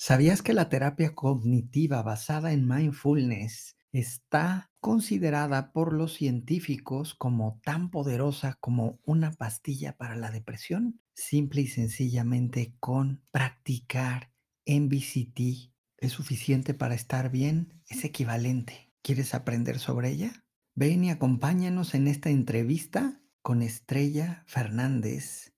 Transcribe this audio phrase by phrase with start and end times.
[0.00, 7.90] ¿Sabías que la terapia cognitiva basada en mindfulness está considerada por los científicos como tan
[7.90, 11.00] poderosa como una pastilla para la depresión?
[11.14, 14.32] Simple y sencillamente con practicar
[14.66, 18.92] MBCT es suficiente para estar bien, es equivalente.
[19.02, 20.44] ¿Quieres aprender sobre ella?
[20.76, 25.57] Ven y acompáñanos en esta entrevista con Estrella Fernández.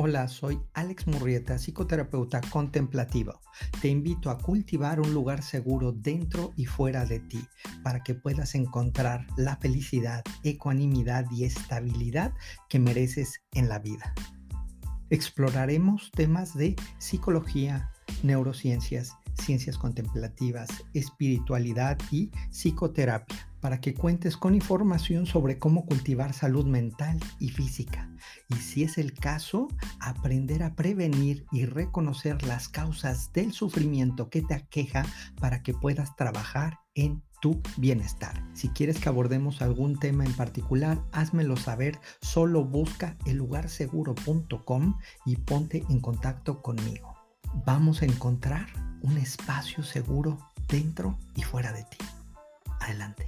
[0.00, 3.40] Hola, soy Alex Murrieta, psicoterapeuta contemplativo.
[3.82, 7.44] Te invito a cultivar un lugar seguro dentro y fuera de ti
[7.82, 12.32] para que puedas encontrar la felicidad, ecuanimidad y estabilidad
[12.68, 14.14] que mereces en la vida.
[15.10, 17.90] Exploraremos temas de psicología,
[18.22, 26.66] neurociencias, ciencias contemplativas, espiritualidad y psicoterapia para que cuentes con información sobre cómo cultivar salud
[26.66, 28.10] mental y física.
[28.48, 29.68] Y si es el caso,
[30.00, 35.04] aprender a prevenir y reconocer las causas del sufrimiento que te aqueja
[35.40, 38.42] para que puedas trabajar en tu bienestar.
[38.54, 41.98] Si quieres que abordemos algún tema en particular, házmelo saber.
[42.20, 47.14] Solo busca ellugarseguro.com y ponte en contacto conmigo.
[47.64, 48.66] Vamos a encontrar
[49.02, 51.98] un espacio seguro dentro y fuera de ti.
[52.80, 53.27] Adelante.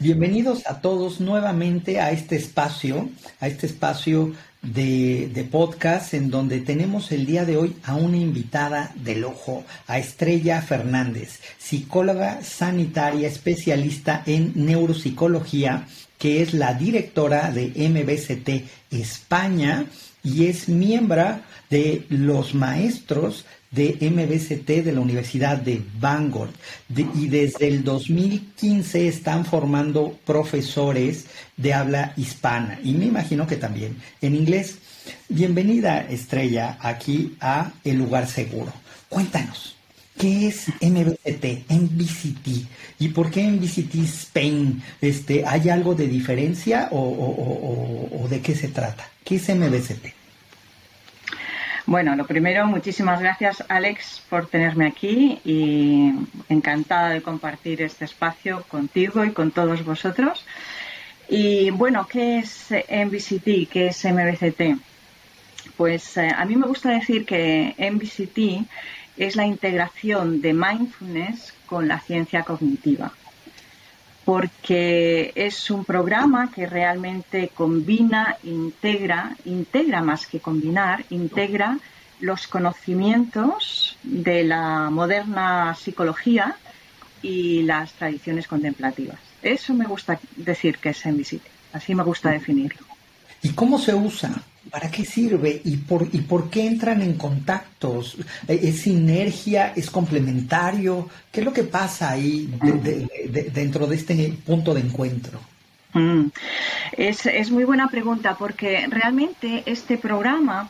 [0.00, 3.08] Bienvenidos a todos nuevamente a este espacio,
[3.40, 4.32] a este espacio
[4.62, 9.98] de, podcast en donde tenemos el día de hoy a una invitada del ojo, a
[9.98, 19.84] Estrella Fernández, psicóloga sanitaria especialista en neuropsicología, que es la directora de MBCT España
[20.28, 21.40] y es miembro
[21.70, 26.48] de los maestros de MBCT de la Universidad de Bangor
[27.14, 31.26] y desde el 2015 están formando profesores
[31.56, 34.78] de habla hispana y me imagino que también en inglés.
[35.28, 38.72] Bienvenida Estrella aquí a El Lugar Seguro.
[39.08, 39.76] Cuéntanos,
[40.18, 42.66] ¿qué es MBCT, MBCT
[42.98, 44.82] y por qué MBCT Spain?
[45.00, 49.08] Este, ¿Hay algo de diferencia o de qué se trata?
[49.24, 50.17] ¿Qué es MBCT?
[51.88, 56.12] Bueno, lo primero, muchísimas gracias Alex por tenerme aquí y
[56.50, 60.44] encantada de compartir este espacio contigo y con todos vosotros.
[61.30, 63.70] Y bueno, ¿qué es MBCT?
[63.72, 64.78] ¿Qué es MBCT?
[65.78, 68.68] Pues eh, a mí me gusta decir que MBCT
[69.16, 73.14] es la integración de mindfulness con la ciencia cognitiva
[74.28, 81.78] porque es un programa que realmente combina, integra, integra más que combinar, integra
[82.20, 86.56] los conocimientos de la moderna psicología
[87.22, 89.18] y las tradiciones contemplativas.
[89.40, 92.86] Eso me gusta decir que es MBCT, así me gusta definirlo.
[93.40, 94.30] ¿Y cómo se usa?
[94.70, 95.60] ¿Para qué sirve?
[95.64, 98.16] ¿Y por, ¿Y por qué entran en contactos?
[98.46, 99.72] ¿Es sinergia?
[99.74, 101.08] ¿Es complementario?
[101.32, 102.48] ¿Qué es lo que pasa ahí
[103.52, 105.40] dentro de este punto de encuentro?
[105.94, 106.26] Mm.
[106.92, 110.68] Es, es, muy buena pregunta porque realmente este programa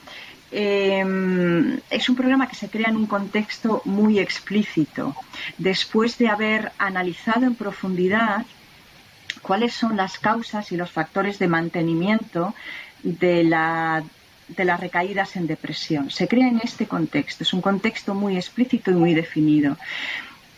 [0.53, 5.16] em, es un programa que se crea en un contexto muy explícito.
[5.58, 8.47] Después de haber analizado en profundidad
[9.42, 12.54] cuáles son las causas y los factores de mantenimiento
[13.03, 14.03] de, la,
[14.48, 16.10] de las recaídas en depresión.
[16.10, 19.76] Se crea en este contexto, es un contexto muy explícito y muy definido.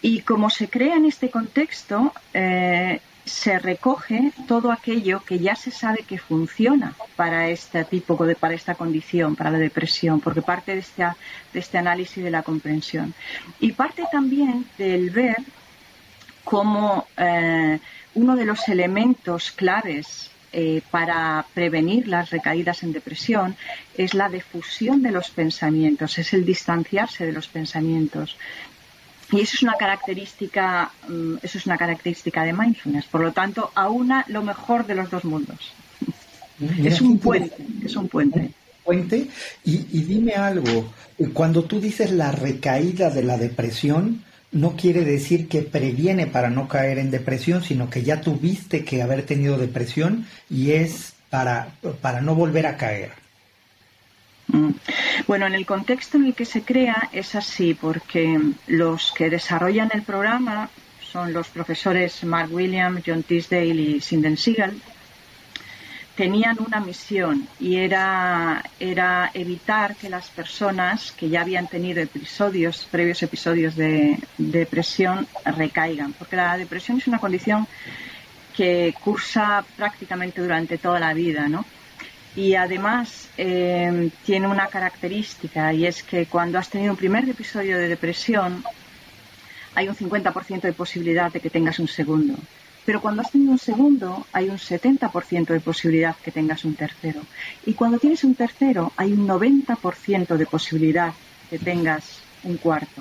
[0.02, 5.70] Y como se crea en este contexto, eh, se recoge todo aquello que ya se
[5.70, 10.72] sabe que funciona para este tipo de, para esta condición, para la depresión, porque parte
[10.72, 11.04] de este,
[11.52, 13.14] de este análisis de la comprensión.
[13.60, 15.36] Y parte también del ver
[16.44, 17.78] cómo eh,
[18.14, 23.56] uno de los elementos claves eh, para prevenir las recaídas en depresión
[23.96, 28.36] es la difusión de los pensamientos, es el distanciarse de los pensamientos.
[29.32, 33.06] Y eso es una característica, mm, eso es una característica de mindfulness.
[33.06, 35.72] Por lo tanto, aúna lo mejor de los dos mundos.
[36.84, 38.50] es un puente, es un puente.
[38.84, 39.28] Puente.
[39.64, 40.92] Y, y dime algo,
[41.32, 46.68] cuando tú dices la recaída de la depresión, no quiere decir que previene para no
[46.68, 51.68] caer en depresión, sino que ya tuviste que haber tenido depresión y es para,
[52.00, 53.12] para no volver a caer.
[54.48, 54.70] Mm.
[55.26, 59.90] Bueno, en el contexto en el que se crea es así, porque los que desarrollan
[59.94, 60.70] el programa
[61.00, 64.80] son los profesores Mark Williams, John Tisdale y Sinden Siegel,
[66.20, 72.86] tenían una misión y era, era evitar que las personas que ya habían tenido episodios,
[72.90, 77.66] previos episodios de, depresión recaigan, porque la depresión es una condición
[78.54, 81.64] que cursa prácticamente durante toda la vida, ¿no?
[82.36, 87.78] Y además eh, tiene una característica y es que cuando has tenido un primer episodio
[87.78, 88.62] de depresión
[89.74, 92.34] hay un 50% de posibilidad de que tengas un segundo.
[92.90, 97.20] Pero cuando has tenido un segundo hay un 70% de posibilidad que tengas un tercero.
[97.64, 101.12] Y cuando tienes un tercero hay un 90% de posibilidad
[101.48, 103.00] que tengas un cuarto.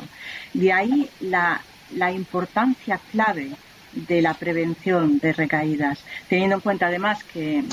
[0.54, 1.64] De ahí la,
[1.96, 3.50] la importancia clave
[3.94, 7.64] de la prevención de recaídas, teniendo en cuenta además que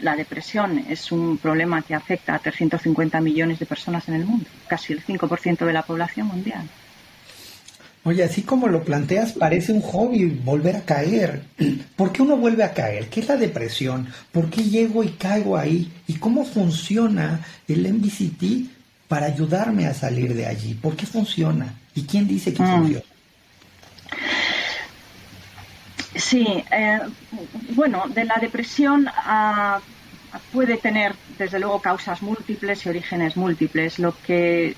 [0.00, 4.44] la depresión es un problema que afecta a 350 millones de personas en el mundo,
[4.68, 6.68] casi el 5% de la población mundial.
[8.02, 11.42] Oye, así como lo planteas, parece un hobby volver a caer.
[11.96, 13.08] ¿Por qué uno vuelve a caer?
[13.08, 14.08] ¿Qué es la depresión?
[14.32, 15.92] ¿Por qué llego y caigo ahí?
[16.06, 18.70] ¿Y cómo funciona el MBCT
[19.06, 20.74] para ayudarme a salir de allí?
[20.74, 21.74] ¿Por qué funciona?
[21.94, 22.66] ¿Y quién dice que mm.
[22.66, 23.04] funciona?
[26.14, 27.00] Sí, eh,
[27.70, 29.80] bueno, de la depresión ah,
[30.52, 33.98] puede tener desde luego causas múltiples y orígenes múltiples.
[33.98, 34.74] Lo que,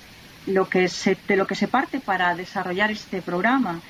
[0.47, 3.81] lo que se, de lo que se parte para desarrollar este programa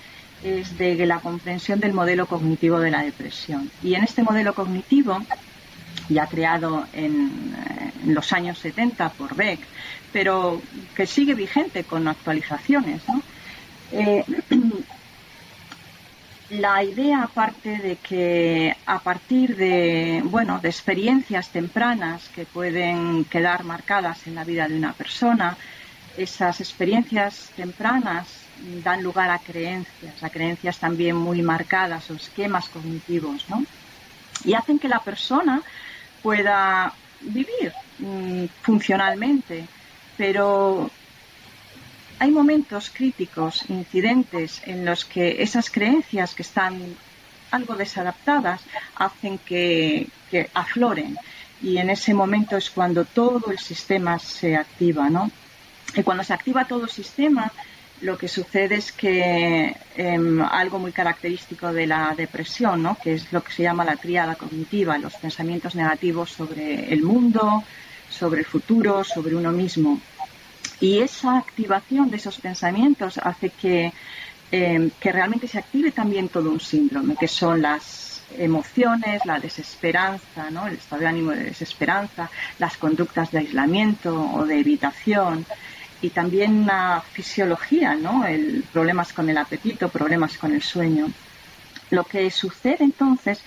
[0.43, 3.71] es de la comprensión del modelo cognitivo de la depresión.
[3.81, 5.19] Y en este modelo cognitivo,
[6.09, 7.55] ya creado en,
[8.05, 9.59] los años 70 por Beck,
[10.11, 10.61] pero
[10.95, 13.01] que sigue vigente con actualizaciones.
[13.91, 14.25] Eh,
[16.49, 23.63] la idea aparte de que a partir de bueno de experiencias tempranas que pueden quedar
[23.63, 25.57] marcadas en la vida de una persona
[26.17, 28.27] esas experiencias tempranas
[28.83, 33.65] dan lugar a creencias a creencias también muy marcadas o esquemas cognitivos ¿no?
[34.45, 35.61] y hacen que la persona
[36.21, 39.65] pueda vivir mm, funcionalmente
[40.17, 40.89] pero
[42.19, 46.95] hay momentos críticos, incidentes, en los que esas creencias que están
[47.51, 48.61] algo desadaptadas
[48.95, 50.07] hacen que,
[50.53, 51.17] afloren.
[51.61, 55.29] Y en ese momento es cuando todo el sistema se activa, ¿no?
[55.95, 57.51] Y cuando se activa todo el sistema,
[58.01, 62.97] lo que sucede es que em, algo muy característico de la depresión, ¿no?
[63.01, 67.63] que es lo que se llama la tríada cognitiva, los pensamientos negativos sobre el mundo,
[68.09, 70.01] sobre el futuro, sobre uno mismo.
[70.81, 73.93] Y esa activación de esos pensamientos hace que,
[74.51, 80.49] eh, que realmente se active también todo un síndrome, que son las emociones, la desesperanza,
[80.49, 80.67] ¿no?
[80.67, 82.29] el estado de ánimo de desesperanza,
[82.59, 85.45] las conductas de aislamiento o de evitación
[86.03, 88.25] y también la fisiología, ¿no?
[88.73, 91.07] problemas con el apetito, problemas con el sueño.
[91.91, 93.41] Lo que sucede entonces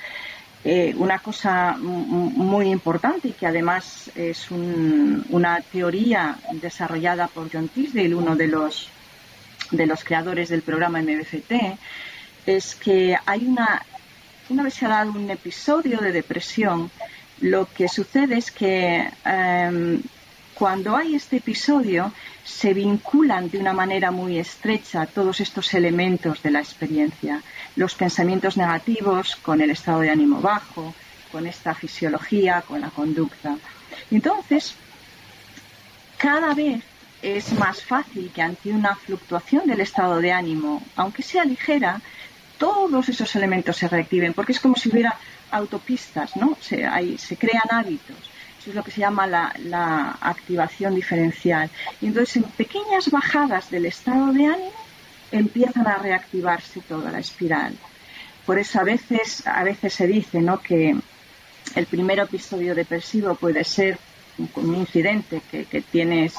[0.65, 8.15] eh, una cosa muy importante y que además es una teoría desarrollada por John Tisdale,
[8.15, 8.89] uno de los,
[9.71, 11.79] de los creadores del programa MBCT,
[12.47, 13.83] es que hay una,
[14.49, 16.91] una vez se ha dado un episodio de depresión,
[17.43, 20.01] lo que sucede es que em,
[20.59, 22.13] cuando hay este episodio
[22.43, 27.43] se vinculan de una manera muy estrecha todos estos elementos de la experiencia
[27.77, 30.95] los pensamientos negativos con el estado de ánimo bajo,
[31.31, 33.59] con esta fisiología, con la conducta.
[34.11, 34.75] Entonces,
[36.17, 36.83] cada vez
[37.21, 42.01] es más fácil que ante una fluctuación del estado de ánimo, aunque sea ligera,
[42.57, 45.19] todos esos elementos se reactiven, porque es como si hubiera
[45.51, 46.57] autopistas, ¿no?
[46.63, 48.17] Se, se crean hábitos.
[48.67, 51.71] Es lo que se llama la, la activación diferencial.
[52.01, 54.73] Y entonces, en pequeñas bajadas del estado de ánimo,
[55.31, 57.75] empiezan a reactivarse toda la espiral.
[58.45, 60.61] Por eso a veces, a veces se dice ¿no?
[60.61, 60.97] que
[61.75, 63.99] el primer episodio depresivo puede ser
[64.57, 66.35] un, incidente que, tienes,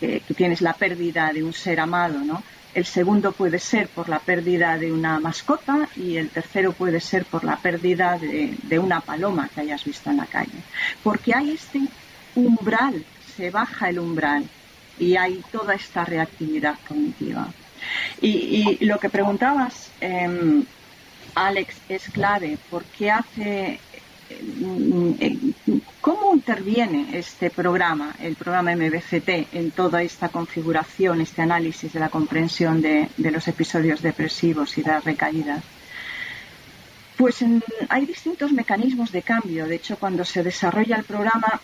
[0.00, 2.42] que, tienes la pérdida de un ser amado, ¿no?
[2.74, 7.24] El segundo puede ser por la pérdida de una mascota y el tercero puede ser
[7.24, 10.58] por la pérdida de, una paloma que hayas visto en la calle.
[11.04, 11.82] Porque hay este
[12.34, 13.04] umbral,
[13.36, 14.44] se baja el umbral
[14.98, 17.46] y hay toda esta reactividad cognitiva.
[18.20, 20.64] Y, lo que preguntabas, em,
[21.36, 22.58] Alex, es clave.
[22.70, 23.78] ¿Por qué hace
[24.30, 25.14] em,
[26.04, 32.10] ¿Cómo interviene este programa, el programa MBCT, en toda esta configuración, este análisis de la
[32.10, 35.64] comprensión de, los episodios depresivos y de las recaídas?
[37.16, 37.42] Pues
[37.88, 39.66] hay distintos mecanismos de cambio.
[39.66, 41.58] De hecho, cuando se desarrolla el programa,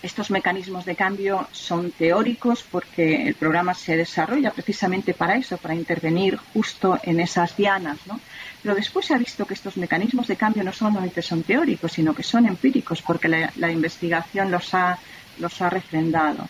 [0.00, 5.74] estos mecanismos de cambio son teóricos porque el programa se desarrolla precisamente para eso, para
[5.74, 8.20] intervenir justo en esas dianas, ¿no?
[8.66, 12.12] Pero después se ha visto que estos mecanismos de cambio no solamente son teóricos, sino
[12.12, 14.98] que son empíricos porque la, investigación los ha,
[15.38, 16.48] los ha refrendado.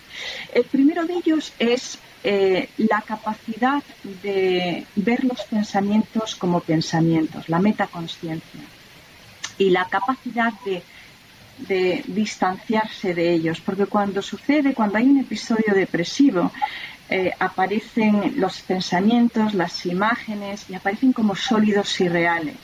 [0.55, 3.83] El primero de ellos es eh, la capacidad
[4.23, 8.63] de ver los pensamientos como pensamientos, la metaconsciencia.
[9.59, 10.83] y la capacidad de,
[11.69, 16.51] de distanciarse de ellos, porque cuando sucede, cuando hay un episodio depresivo,
[17.09, 22.57] eh, aparecen los pensamientos, las imágenes y aparecen como sólidos y reales.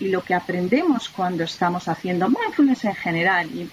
[0.00, 3.68] Y lo que aprendemos cuando estamos haciendo mindfulness en general y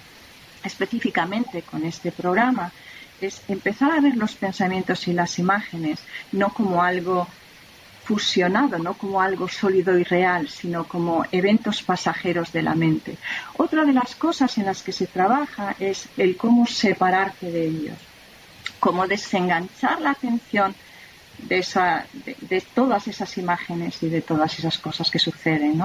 [0.64, 2.72] específicamente con este programa
[3.20, 6.00] es empezar a ver los pensamientos y las imágenes
[6.32, 7.26] no como algo
[8.04, 13.16] fusionado, no como algo sólido y real, sino como eventos pasajeros de la mente.
[13.56, 17.98] Otra de las cosas en las que se trabaja es el cómo separarte de ellos,
[18.80, 20.74] cómo desenganchar la atención
[21.38, 22.06] de, esa,
[22.40, 25.82] de, todas esas imágenes y de todas esas cosas que suceden.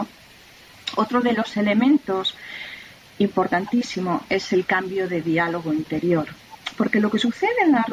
[0.95, 2.35] Otro de los elementos
[3.19, 6.27] importantísimo es el cambio de diálogo interior,
[6.77, 7.51] porque lo que sucede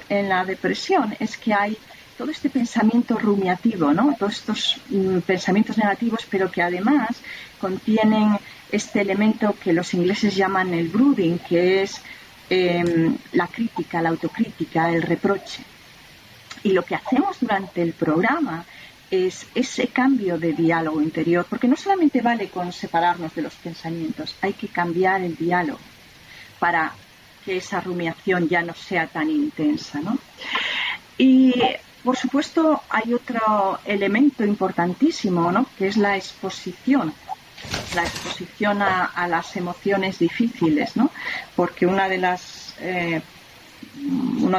[0.09, 1.77] en la, depresión es que hay
[2.17, 3.93] todo este pensamiento rumiativo.
[4.19, 7.11] Todos estos mm, pensamientos negativos, pero que además
[7.61, 8.39] contienen
[8.73, 12.01] este elemento que los ingleses llaman el brooding, que es
[12.51, 15.63] em, la crítica, la autocrítica, el reproche.
[16.63, 18.65] Y lo que hacemos durante el programa
[19.11, 24.37] es ese cambio de diálogo interior, porque no solamente vale con separarnos de los pensamientos,
[24.43, 25.81] hay que cambiar el diálogo
[26.59, 26.93] para
[27.45, 30.19] que esa rumiación ya no sea tan intensa, ¿no?
[31.17, 31.55] Y
[32.05, 35.67] por supuesto, hay otro elemento importantísimo, ¿no?
[35.77, 37.13] que es la exposición,
[37.95, 41.11] la exposición a, las emociones difíciles, ¿no?
[41.57, 43.21] porque una de las eh,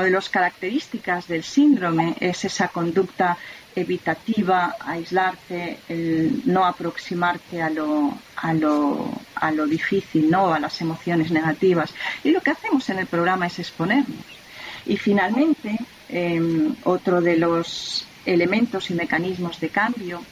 [0.01, 3.37] de características del síndrome es esa conducta
[3.75, 5.79] evitativa, aislarte,
[6.45, 10.53] no aproximarte a lo, a lo, a lo difícil, ¿no?
[10.53, 11.93] a las emociones negativas.
[12.23, 14.25] Y lo que hacemos en el programa es exponernos.
[14.85, 15.77] Y finalmente,
[16.09, 20.23] Em, otro de los elementos y mecanismos de cambio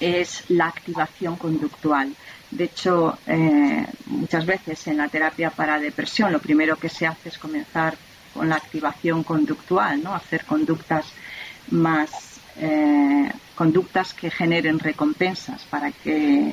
[0.00, 2.14] es la activación conductual.
[2.50, 7.28] De hecho, eh, muchas veces en la terapia para depresión lo primero que se hace
[7.28, 7.96] es comenzar
[8.32, 10.14] con la activación conductual, ¿no?
[10.14, 11.06] hacer conductas
[11.70, 16.52] más eh, conductas que generen recompensas para que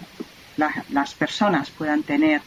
[0.89, 2.41] las personas puedan tener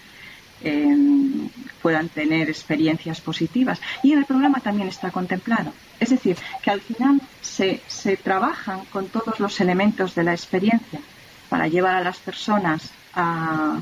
[0.62, 1.48] Em,
[1.82, 3.78] puedan tener experiencias positivas.
[4.02, 5.72] Y en el programa también está contemplado.
[6.00, 11.00] Es decir, que al final se, se trabajan con todos los elementos de la experiencia
[11.50, 13.80] para llevar a las personas a,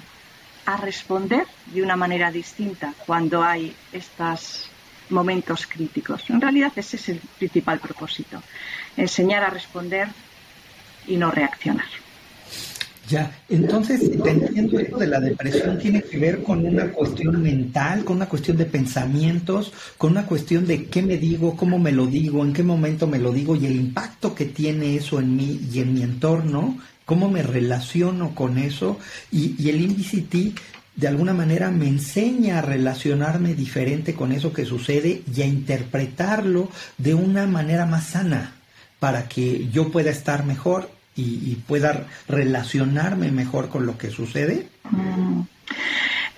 [0.66, 4.68] a responder de una manera distinta cuando hay estos
[5.10, 6.28] momentos críticos.
[6.28, 8.42] En realidad ese es el principal propósito,
[8.96, 10.08] enseñar a responder
[11.06, 11.86] y no reaccionar.
[13.12, 18.04] Ya, entonces te entiendo esto de la depresión tiene que ver con una cuestión mental,
[18.04, 22.06] con una cuestión de pensamientos, con una cuestión de qué me digo, cómo me lo
[22.06, 25.60] digo, en qué momento me lo digo y el impacto que tiene eso en mí
[25.70, 28.98] y en mi entorno, cómo me relaciono con eso.
[29.30, 30.58] Y, y el INVCT
[30.96, 36.70] de alguna manera me enseña a relacionarme diferente con eso que sucede y a interpretarlo
[36.96, 38.54] de una manera más sana
[38.98, 44.68] para que yo pueda estar mejor y, pueda relacionarme mejor con lo que sucede?
[44.90, 45.42] Mm.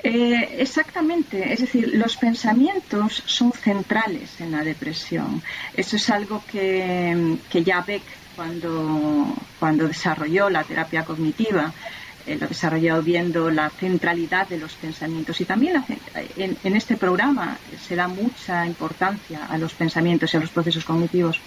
[0.02, 5.42] Eh, exactamente, es decir, los pensamientos son centrales en la depresión.
[5.74, 8.02] Eso es algo que, ya Beck,
[8.36, 11.72] cuando, cuando desarrolló la terapia cognitiva,
[12.26, 15.40] eh, lo desarrolló viendo la centralidad de los pensamientos.
[15.40, 15.82] Y también
[16.36, 20.84] en, en, este programa se da mucha importancia a los pensamientos y a los procesos
[20.84, 21.40] cognitivos,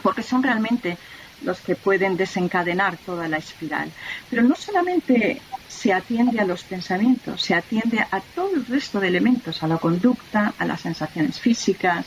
[0.00, 0.96] porque son realmente
[1.42, 3.90] los que pueden desencadenar toda la espiral.
[4.28, 9.08] Pero no solamente se atiende a los pensamientos, se atiende a todo el resto de
[9.08, 12.06] elementos, a la conducta, a las sensaciones físicas,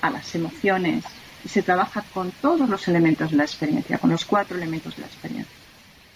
[0.00, 1.04] a las emociones,
[1.44, 5.02] y se trabaja con todos los elementos de la experiencia, con los cuatro elementos de
[5.02, 5.64] la experiencia.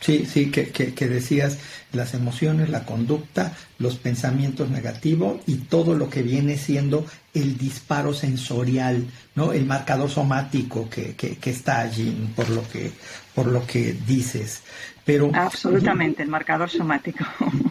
[0.01, 1.59] Sí, sí, que, que, decías
[1.93, 7.05] las emociones, la conducta, los pensamientos negativos y todo lo que viene siendo
[7.41, 9.53] el disparo sensorial, ¿no?
[9.53, 12.93] El marcador somático que, que está allí, por lo que,
[13.35, 14.63] por lo que dices.
[15.05, 17.25] Pero, Absolutamente, el marcador somático.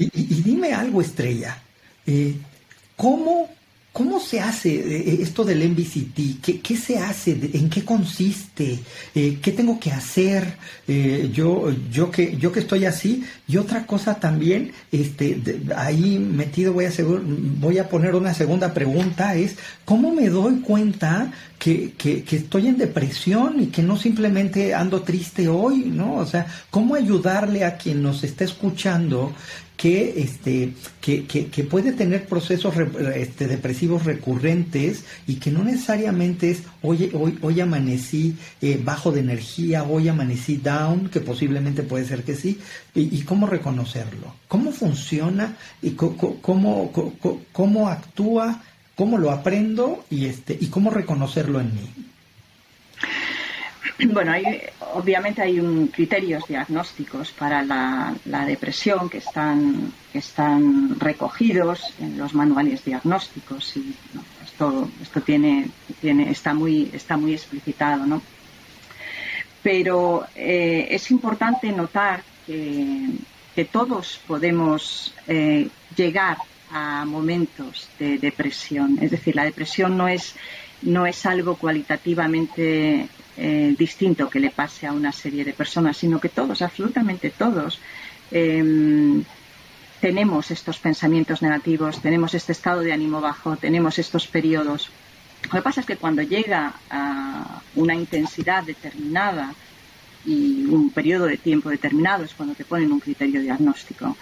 [0.00, 1.58] Y, y, dime algo, Estrella.
[2.06, 2.36] Eh,
[2.96, 3.50] ¿Cómo
[3.98, 6.40] ¿Cómo se hace eh, esto del MVCT?
[6.40, 7.32] ¿Qué, ¿Qué, se hace?
[7.54, 8.78] ¿En qué consiste?
[9.12, 10.54] Eh, ¿Qué tengo que hacer?
[10.86, 13.24] Eh, yo, yo, que, yo que estoy así.
[13.48, 15.42] Y otra cosa también, este,
[15.74, 16.92] ahí metido voy a,
[17.58, 22.68] voy a poner una segunda pregunta, es ¿cómo me doy cuenta que, que, que, estoy
[22.68, 25.90] en depresión y que no simplemente ando triste hoy?
[25.92, 26.14] ¿no?
[26.18, 29.32] O sea, ¿cómo ayudarle a quien nos está escuchando
[29.78, 32.74] que, este, que, que, puede tener procesos
[33.14, 39.20] este, depresivos recurrentes y que no necesariamente es hoy, hoy, hoy amanecí eh, bajo de
[39.20, 42.58] energía, hoy amanecí down, que posiblemente puede ser que sí,
[42.92, 46.40] y, cómo reconocerlo, cómo funciona y cómo,
[47.52, 48.60] cómo, actúa,
[48.96, 51.88] cómo lo aprendo y, este, y cómo reconocerlo en mí.
[54.06, 54.32] Bueno,
[54.94, 55.60] obviamente hay
[55.92, 59.92] criterios diagnósticos para la, depresión que están,
[61.00, 63.92] recogidos en los manuales diagnósticos y
[64.44, 64.88] esto,
[65.24, 65.70] tiene,
[66.30, 68.06] está, muy, explicitado.
[68.06, 68.22] ¿no?
[69.64, 73.08] Pero eh, es importante notar que,
[73.72, 76.38] todos podemos eh, llegar
[76.70, 78.96] a momentos de depresión.
[79.02, 80.36] Es decir, la depresión no es,
[80.82, 86.20] no es algo cualitativamente eh, distinto que le pase a una serie de personas, sino
[86.20, 87.78] que todos, absolutamente todos,
[88.30, 89.22] em,
[90.00, 94.90] tenemos estos pensamientos negativos, tenemos este estado de ánimo bajo, tenemos estos periodos.
[95.44, 99.54] Lo que pasa es que cuando llega a una intensidad determinada
[100.26, 104.16] y un periodo de tiempo determinado es cuando te ponen un criterio diagnóstico.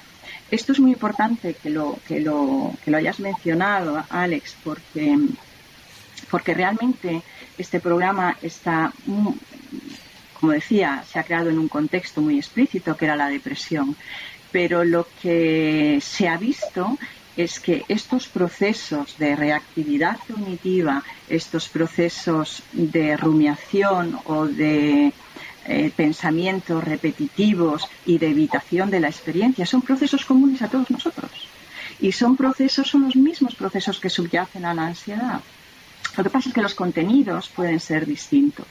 [0.50, 5.18] Esto es muy importante que lo, que lo, que lo hayas mencionado, Alex, porque,
[6.30, 7.22] porque realmente
[7.58, 8.92] este programa está,
[10.40, 13.96] como decía, se ha creado en un contexto muy explícito que era la depresión.
[14.52, 16.98] Pero lo que se ha visto
[17.36, 25.12] es que estos procesos de reactividad cognitiva, estos procesos de rumiación o de
[25.66, 31.30] eh, pensamientos repetitivos y de evitación de la experiencia son procesos comunes a todos nosotros.
[32.00, 35.40] Y son procesos, son los mismos procesos que subyacen a la ansiedad.
[36.16, 38.66] Lo que pasa es que los contenidos pueden ser distintos.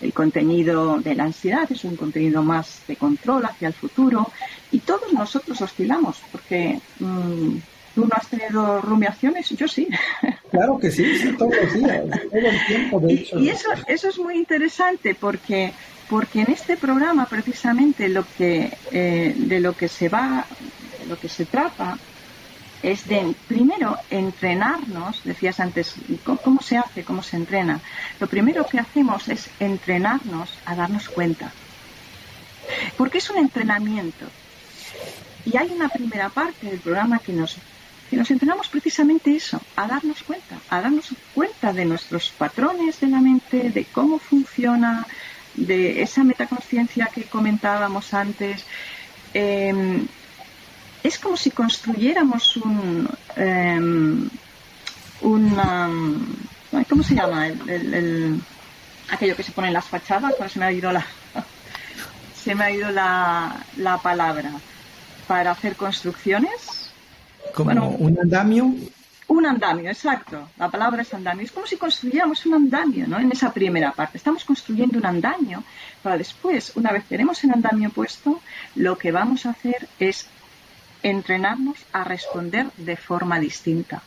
[0.00, 4.30] El contenido de la ansiedad es un contenido más de control hacia el futuro
[4.70, 7.56] y todos nosotros oscilamos porque mm,
[7.94, 9.88] tú no has tenido rumiaciones, yo sí.
[10.50, 13.38] Claro que sí, todos los días, todo el tiempo de hecho.
[13.38, 15.72] Y, eso, eso es muy interesante porque
[16.08, 20.46] porque en este programa precisamente lo que eh, de lo que se va
[21.08, 21.98] lo que se trata
[22.82, 27.04] es de, primero, entrenarnos, decías antes, ¿cómo, se hace?
[27.04, 27.80] ¿Cómo se entrena?
[28.20, 31.52] Lo primero que hacemos es entrenarnos a darnos cuenta.
[32.96, 34.26] Porque es un entrenamiento.
[35.44, 37.56] Y hay una primera parte del programa que nos,
[38.10, 43.08] que nos entrenamos precisamente eso, a darnos cuenta, a darnos cuenta de nuestros patrones de
[43.08, 45.06] la mente, de cómo funciona,
[45.54, 48.64] de esa metaconsciencia que comentábamos antes.
[49.32, 50.06] Em,
[51.06, 54.28] es como si construyéramos un, em,
[55.20, 57.46] ¿cómo se llama?
[57.46, 58.40] El,
[59.10, 61.06] aquello que se pone en las fachadas, se me ha ido la,
[62.34, 64.50] se me ha ido la, la palabra,
[65.28, 66.90] para hacer construcciones.
[67.54, 68.74] Como un andamio.
[69.28, 70.48] Un andamio, exacto.
[70.56, 71.44] La palabra es andamio.
[71.44, 73.18] Es como si construyéramos un andamio, ¿no?
[73.18, 74.18] En esa primera parte.
[74.18, 75.64] Estamos construyendo un andamio
[76.02, 78.40] para después, una vez tenemos el andamio puesto,
[78.76, 80.28] lo que vamos a hacer es
[81.02, 84.02] entrenarnos a responder de forma distinta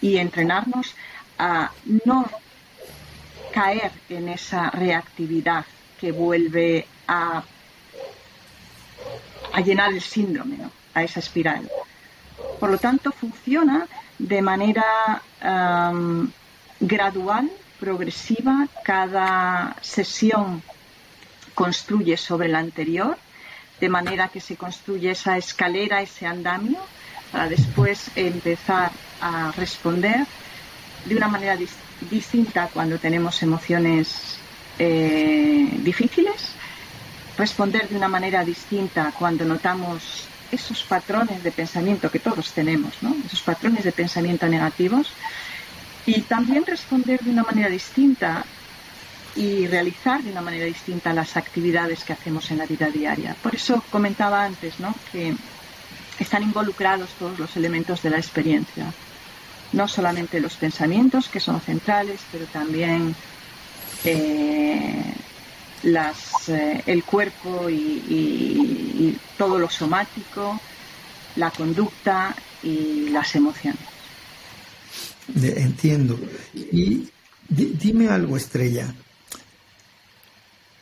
[0.00, 0.94] y entrenarnos
[1.38, 1.70] a
[2.04, 2.30] no
[3.52, 5.64] caer en esa reactividad
[6.00, 7.42] que vuelve a,
[9.52, 10.58] a llenar el síndrome,
[10.94, 11.68] a esa espiral.
[12.58, 13.86] Por lo tanto, funciona
[14.18, 15.22] de manera
[16.80, 18.68] gradual, progresiva.
[18.84, 20.62] Cada sesión
[21.54, 23.16] construye sobre la anterior
[23.80, 26.78] de manera que se construye esa escalera, ese andamio,
[27.32, 28.90] para después empezar
[29.20, 30.26] a responder
[31.06, 31.56] de una manera
[32.10, 34.38] distinta cuando tenemos emociones
[34.78, 36.52] eh, difíciles,
[37.38, 43.42] responder de una manera distinta cuando notamos esos patrones de pensamiento que todos tenemos, esos
[43.42, 45.12] patrones de pensamiento negativos,
[46.06, 48.44] y también responder de una manera distinta
[49.36, 53.36] y realizar de una manera distinta las actividades que hacemos en la vida diaria.
[53.42, 54.94] Por eso comentaba antes ¿no?
[55.12, 55.34] que
[56.18, 58.92] están involucrados todos los elementos de la experiencia,
[59.72, 63.14] no solamente los pensamientos, que son centrales, pero también
[64.04, 65.14] eh,
[65.84, 70.60] las, eh, el cuerpo y, y, todo lo somático,
[71.36, 73.80] la conducta y las emociones.
[75.42, 76.18] Entiendo.
[76.52, 77.08] Y
[77.48, 78.92] dime algo, Estrella.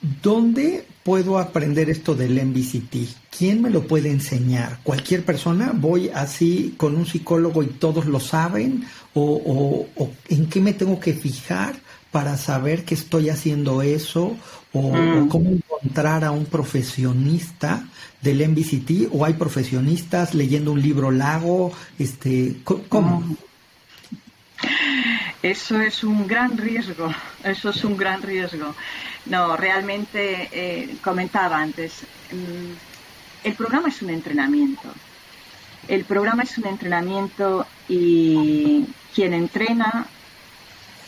[0.00, 3.36] ¿Dónde puedo aprender esto del MBCT?
[3.36, 4.78] ¿Quién me lo puede enseñar?
[4.84, 5.72] ¿Cualquier persona?
[5.74, 8.84] ¿Voy así con un psicólogo y todos lo saben?
[9.14, 9.86] ¿O,
[10.28, 11.74] en qué me tengo que fijar
[12.12, 14.36] para saber que estoy haciendo eso?
[14.72, 15.28] ¿O, mm.
[15.28, 17.84] cómo encontrar a un profesionista
[18.22, 19.08] del MBCT?
[19.12, 21.72] ¿O hay profesionistas leyendo un libro lago?
[21.98, 23.20] Este, ¿Cómo?
[23.20, 23.36] Mm.
[25.42, 28.74] Eso es un gran riesgo, eso es un gran riesgo.
[29.28, 34.88] No, realmente eh, comentaba antes, mm, el programa es un entrenamiento.
[35.86, 40.06] El programa es un entrenamiento y quien entrena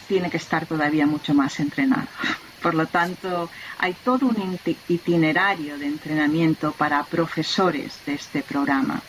[0.09, 2.09] tiene que estar todavía mucho más entrenado.
[2.63, 9.01] Por lo tanto, hay todo un itinerario de entrenamiento para profesores de este programa.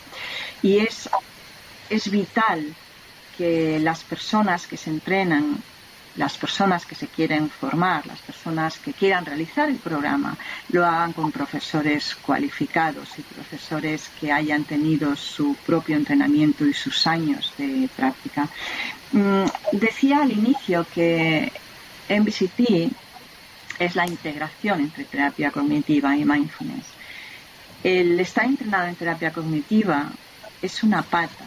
[0.62, 1.10] Y es,
[1.90, 2.74] es vital
[3.36, 5.62] que las personas que se entrenan,
[6.16, 10.36] las personas que se quieren formar, las personas que quieran realizar el programa,
[10.70, 17.06] lo hagan con profesores cualificados y profesores que hayan tenido su propio entrenamiento y sus
[17.06, 18.48] años de práctica.
[19.12, 21.50] Mm, decía al inicio que
[22.08, 22.92] MBCT
[23.78, 26.86] es la integración entre terapia cognitiva y mindfulness.
[27.82, 30.10] El estar entrenado en terapia cognitiva
[30.60, 31.44] es una pata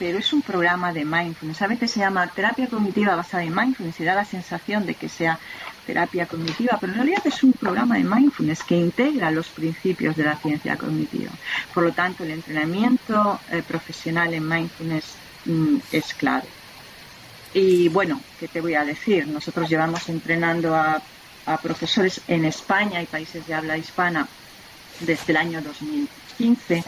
[0.00, 1.60] pero es un programa de mindfulness.
[1.60, 5.10] A veces se llama terapia cognitiva basada en mindfulness y da la sensación de que
[5.10, 5.38] sea
[5.86, 10.24] terapia cognitiva, pero en realidad es un programa de mindfulness que integra los principios de
[10.24, 11.30] la ciencia cognitiva.
[11.74, 15.04] Por lo tanto, el entrenamiento eh, profesional en mindfulness
[15.44, 16.48] mm, es clave.
[17.52, 19.28] Y bueno, ¿qué te voy a decir?
[19.28, 21.02] Nosotros llevamos entrenando a,
[21.62, 24.28] profesores en España y países de habla hispana
[25.00, 26.84] desde el año 2015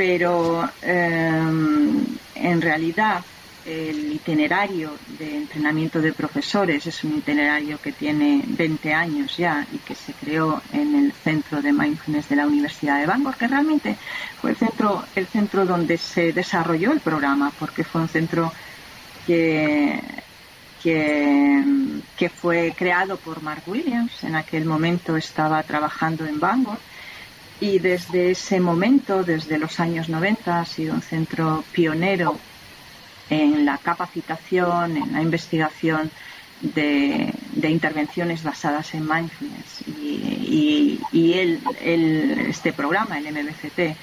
[0.00, 2.06] pero em,
[2.40, 3.22] en realidad
[3.66, 9.78] el itinerario de entrenamiento de profesores es un itinerario que tiene 20 años ya y
[9.78, 13.96] que se creó en el centro de mindfulness de la Universidad de Bangor, que realmente
[14.40, 18.50] fue el centro, el centro donde se desarrolló el programa, porque fue un centro
[19.26, 20.00] que,
[20.82, 21.62] que,
[22.16, 24.24] que fue creado por Mark Williams.
[24.24, 26.78] En aquel momento estaba trabajando en Bangor
[27.60, 32.38] y desde ese momento, desde los años 90, ha sido un centro pionero
[33.28, 36.10] en la capacitación, en la investigación
[36.62, 39.82] de, intervenciones basadas en mindfulness.
[39.86, 41.00] Y,
[42.48, 43.96] este programa, el MBCT, eh,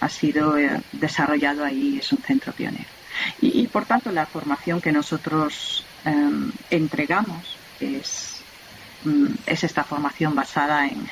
[0.00, 2.84] ha sido eh, desarrollado ahí, es un centro pionero.
[3.40, 11.08] Y, por tanto, la formación que nosotros em, entregamos mm, es esta formación basada en,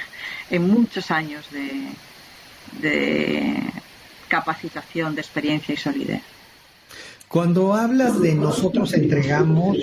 [0.50, 1.88] en muchos años de,
[4.28, 6.22] capacitación, de experiencia y solidez.
[7.28, 9.78] Cuando hablas de nosotros entregamos,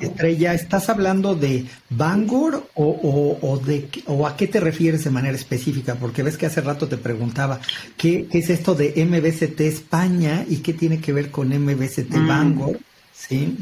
[0.00, 5.96] Estrella, ¿estás hablando de Bangor o, de, o a qué te refieres de manera específica?
[5.96, 7.60] Porque ves que hace rato te preguntaba,
[7.98, 12.26] ¿qué, es esto de MBCT España y qué tiene que ver con MBCT mm.
[12.26, 12.78] Bangor?
[13.14, 13.58] ¿Sí?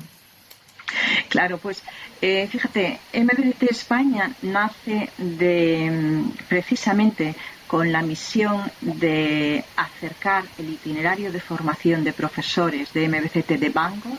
[1.28, 1.82] Claro, pues
[2.20, 7.34] eh, fíjate, MBCT España nace de mm, precisamente
[7.66, 14.18] con la misión de acercar el itinerario de formación de profesores de MBCT de Bangor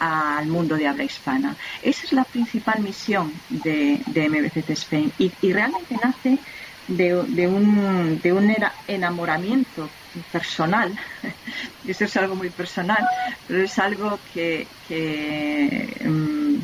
[0.00, 1.56] al mundo de habla hispana.
[1.82, 6.38] Esa es la principal misión de, MBCT Spain y, realmente nace
[6.90, 8.54] de, un, de un
[8.88, 9.88] enamoramiento
[10.32, 10.92] personal,
[11.86, 13.06] eso es algo muy personal,
[13.46, 14.66] pero es algo que,
[16.04, 16.56] mm,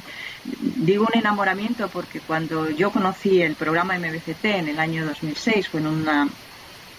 [0.84, 5.80] digo un enamoramiento porque cuando yo conocí el programa MBCT en el año 2006 fue
[5.80, 6.28] en una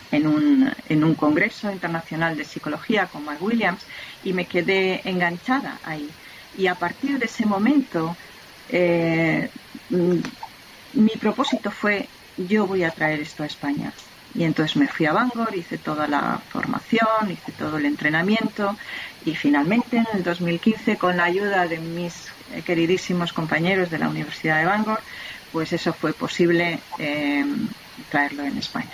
[0.09, 3.83] en un, en un congreso internacional de psicología con Mark Williams
[4.23, 6.09] y me quedé enganchada ahí.
[6.57, 8.15] Y a partir de ese momento
[8.69, 9.49] eh,
[9.89, 10.15] mm,
[10.93, 12.07] mi propósito fue
[12.37, 13.93] yo voy a traer esto a España.
[14.35, 18.77] Y entonces me fui a Bangor, hice toda la formación, hice todo el entrenamiento
[19.25, 22.27] y finalmente en el 2015 con la ayuda de mis
[22.65, 24.99] queridísimos compañeros de la Universidad de Bangor,
[25.51, 27.45] pues eso fue posible eh,
[28.11, 28.91] traerlo en España.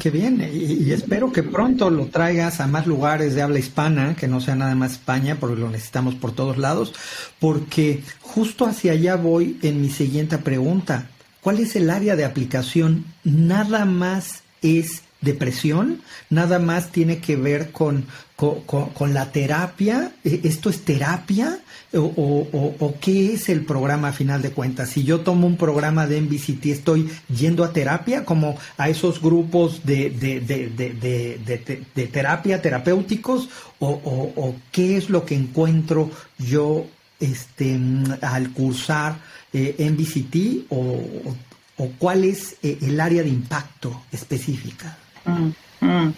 [0.00, 4.26] Qué bien, y, espero que pronto lo traigas a más lugares de habla hispana, que
[4.26, 6.92] no sea nada más España, porque lo necesitamos por todos lados,
[7.38, 11.08] porque justo hacia allá voy en mi siguiente pregunta.
[11.40, 13.04] ¿Cuál es el área de aplicación?
[13.24, 20.12] Nada más es depresión, nada más tiene que ver con, con, la terapia.
[20.24, 21.58] ¿E, ¿Esto es terapia?
[21.94, 24.90] O, qué es el programa a final de cuentas?
[24.90, 29.84] Si yo tomo un programa de MBCT, ¿estoy yendo a terapia como a esos grupos
[29.84, 33.48] de, de, de, de terapia terapéuticos?
[33.80, 36.86] ¿O, qué es lo que encuentro yo
[37.20, 37.78] este,
[38.22, 39.16] al cursar
[39.52, 40.66] eh, MBCT?
[40.70, 44.96] ¿O, cuál es eh, el área de impacto específica?
[45.24, 46.14] Mm, mm.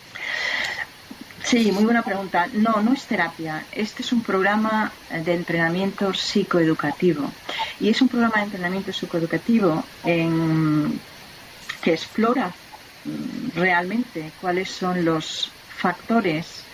[1.44, 2.46] Sí, muy buena pregunta.
[2.52, 3.64] No, no es terapia.
[3.72, 7.30] Este es un programa de entrenamiento psicoeducativo.
[7.80, 11.00] Y es un programa de entrenamiento psicoeducativo en,
[11.82, 12.52] que explora
[13.04, 16.64] mm, realmente cuáles son los factores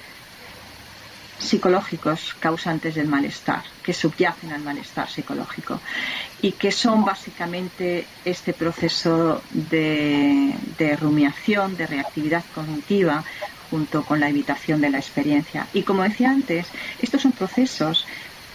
[1.38, 5.80] psicológicos causantes del malestar, que subyacen al malestar psicológico
[6.42, 10.54] y que son básicamente este proceso de,
[11.00, 13.24] rumiación, de reactividad cognitiva,
[13.70, 15.66] junto con la evitación de la experiencia.
[15.72, 16.66] Y como decía antes,
[17.00, 18.06] estos son procesos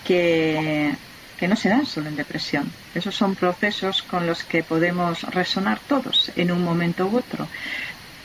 [0.05, 0.95] que,
[1.37, 2.71] que no se dan solo en depresión.
[2.95, 7.47] Esos son procesos con los que podemos resonar todos en un momento u otro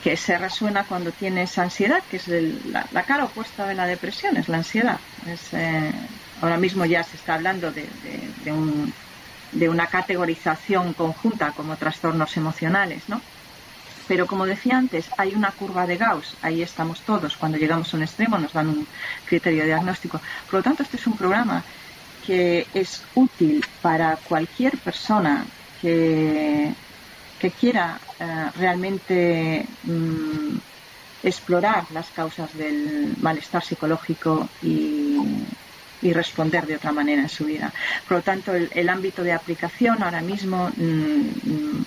[0.03, 4.47] que se resuena cuando tienes ansiedad, que es la, cara opuesta de la depresión, es
[4.47, 4.99] la ansiedad.
[5.53, 5.91] Eh,
[6.41, 7.87] ahora mismo ya se está hablando de,
[9.51, 13.21] de, una categorización conjunta como trastornos emocionales, ¿no?
[14.07, 17.97] Pero como decía antes, hay una curva de Gauss, ahí estamos todos, cuando llegamos a
[17.97, 18.87] un extremo nos dan un
[19.25, 20.21] criterio diagnóstico.
[20.45, 21.63] Por lo tanto, este es un programa
[22.25, 25.45] que es útil para cualquier persona
[25.81, 26.73] que
[27.39, 30.57] que quiera eh, realmente mm,
[31.23, 34.95] explorar las causas del malestar psicológico y,
[36.13, 37.73] responder de otra manera en su vida.
[38.07, 41.85] Por lo tanto, el, ámbito de aplicación ahora mismo, mm, mm,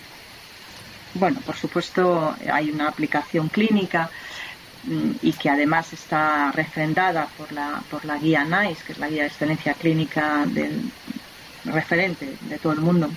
[1.15, 4.11] bueno, por supuesto hay una aplicación clínica
[5.23, 9.23] y que además está refrendada por la, por la guía NICE, que es la guía
[9.23, 10.91] de excelencia clínica del
[11.65, 13.11] referente de todo el mundo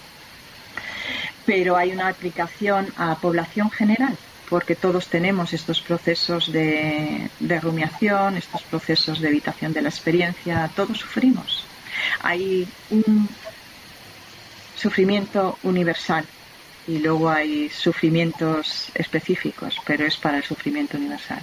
[1.46, 4.18] pero hay una aplicación a población general,
[4.50, 7.30] porque todos tenemos estos procesos de,
[7.62, 11.66] rumiación, estos procesos de evitación de la experiencia, todos sufrimos.
[12.22, 13.28] Hay un
[14.76, 16.26] sufrimiento universal
[16.88, 21.42] y luego hay sufrimientos específicos, pero es para el sufrimiento universal.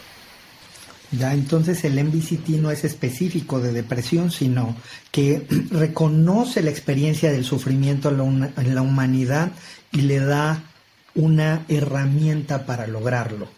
[1.12, 4.76] Ya, entonces el MBCT no es específico de depresión, sino
[5.10, 9.50] que reconoce la experiencia del sufrimiento en la humanidad
[9.92, 10.62] y le da
[11.14, 13.48] una herramienta para lograrlo,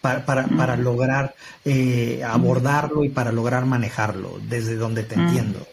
[0.00, 1.34] para, para, lograr
[1.64, 5.66] eh, abordarlo y para lograr manejarlo, desde donde te entiendo.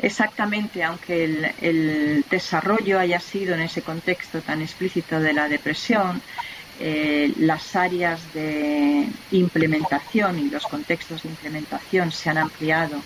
[0.00, 6.20] Exactamente, aunque el, el, desarrollo haya sido en ese contexto tan explícito de la depresión,
[6.80, 13.00] eh, las áreas de implementación y los contextos de implementación se han ampliado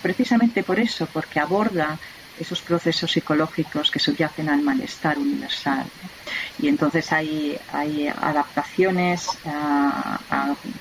[0.00, 1.98] precisamente por eso, porque aborda
[2.42, 5.84] esos procesos psicológicos que subyacen al malestar universal.
[6.58, 9.26] Y entonces hay, hay adaptaciones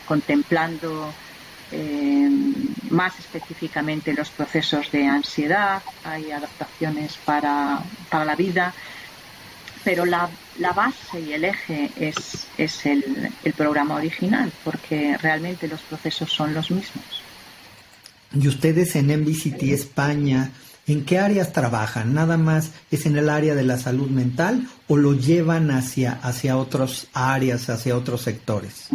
[0.05, 1.13] contemplando
[1.71, 2.29] eh,
[2.89, 8.73] más específicamente los procesos de ansiedad, hay adaptaciones para, para la vida,
[9.83, 15.67] pero la, la, base y el eje es, es el, el programa original, porque realmente
[15.67, 17.05] los procesos son los mismos.
[18.39, 20.51] Y ustedes en MBCT España,
[20.87, 22.13] ¿En qué áreas trabajan?
[22.13, 26.57] ¿Nada más es en el área de la salud mental o lo llevan hacia, hacia
[26.57, 28.89] otras áreas, hacia otros sectores?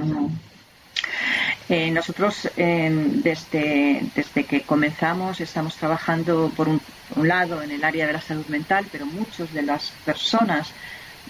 [1.69, 6.81] Eh, nosotros desde, desde que comenzamos estamos trabajando por un,
[7.23, 10.71] lado en el área de la salud mental, pero muchas de las personas,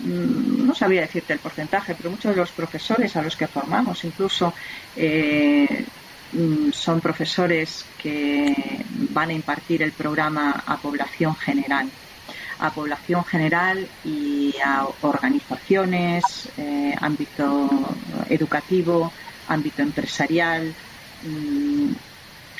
[0.00, 4.04] mm, no sabría decirte el porcentaje, pero muchos de los profesores a los que formamos
[4.04, 4.52] incluso
[4.96, 5.84] eh,
[6.72, 8.54] son profesores que
[9.10, 11.88] van a impartir el programa a población general
[12.58, 17.68] a población general y a organizaciones, eh, ámbito
[18.30, 19.12] educativo,
[19.48, 20.74] ámbito empresarial,
[21.22, 21.92] mm,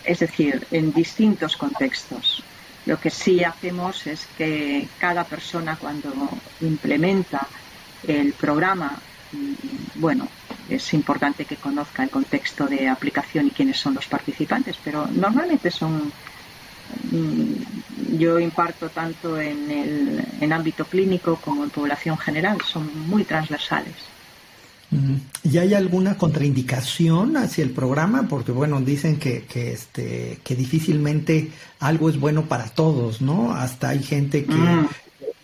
[0.04, 2.42] es decir, en distintos contextos.
[2.84, 6.12] Lo que sí hacemos es que cada persona cuando
[6.60, 7.46] implementa
[8.06, 9.15] el programa, mm,
[9.96, 10.28] bueno,
[10.68, 15.70] es importante que conozca el contexto de aplicación y quiénes son los participantes, pero normalmente
[15.70, 16.12] son
[17.10, 23.24] mm, yo imparto tanto en el en ámbito clínico como en población general, son muy
[23.24, 23.94] transversales.
[25.42, 28.28] ¿Y hay alguna contraindicación hacia el programa?
[28.28, 33.52] Porque bueno, dicen que, que, este, que difícilmente algo es bueno para todos, ¿no?
[33.52, 34.88] Hasta hay gente que, mm.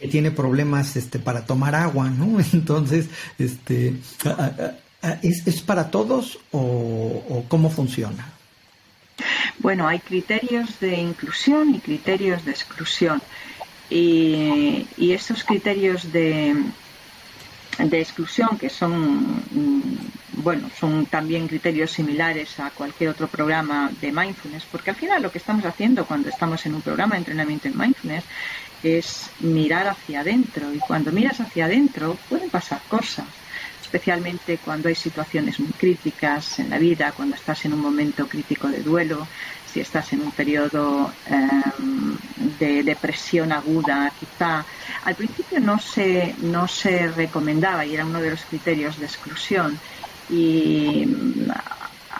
[0.02, 2.38] Que tiene problemas este, para tomar agua, ¿no?
[2.52, 3.06] Entonces,
[3.38, 3.94] este,
[5.02, 8.24] Ah, ¿Es, para todos o, cómo funciona?
[9.58, 13.20] Bueno, hay criterios de inclusión y criterios de exclusión.
[13.90, 16.54] Y, esos criterios de,
[17.78, 24.12] de exclusión, que son, mm, bueno, son también criterios similares a cualquier otro programa de
[24.12, 27.66] mindfulness, porque al final lo que estamos haciendo cuando estamos en un programa de entrenamiento
[27.66, 28.24] en mindfulness
[28.82, 30.72] es mirar hacia adentro.
[30.74, 33.26] Y cuando miras hacia adentro pueden pasar cosas
[33.92, 38.68] especialmente cuando hay situaciones muy críticas en la vida, cuando estás en un momento crítico
[38.68, 39.26] de duelo,
[39.66, 42.16] si estás en un periodo em,
[42.58, 44.64] de depresión aguda, quizá
[45.04, 49.78] al principio no se, no se recomendaba y era uno de los criterios de exclusión
[50.30, 51.06] y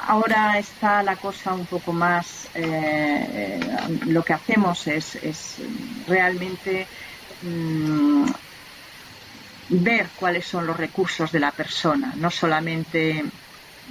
[0.06, 3.60] ahora está la cosa un poco más, eh,
[4.06, 5.56] lo que hacemos es,
[6.06, 6.86] realmente
[7.42, 8.24] mm,
[9.70, 13.24] ver cuáles son los recursos de la persona, no solamente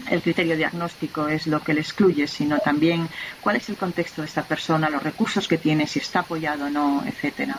[0.09, 3.07] el criterio diagnóstico es lo que le excluye, sino también
[3.41, 6.69] cuál es el contexto de esta persona, los recursos que tiene, si está apoyado o
[6.69, 7.57] no, etcétera.